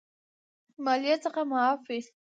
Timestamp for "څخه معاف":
1.23-1.79